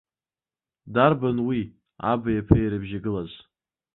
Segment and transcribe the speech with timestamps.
[0.93, 1.61] Дарбан уи,
[2.11, 3.31] аби ԥеи ирыбжьагылаз?